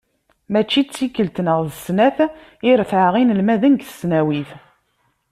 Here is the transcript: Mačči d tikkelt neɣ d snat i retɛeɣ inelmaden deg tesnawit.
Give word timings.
Mačči 0.51 0.81
d 0.83 0.89
tikkelt 0.93 1.37
neɣ 1.45 1.59
d 1.67 1.69
snat 1.85 2.17
i 2.67 2.69
retɛeɣ 2.79 3.13
inelmaden 3.21 3.73
deg 3.75 3.81
tesnawit. 3.87 4.51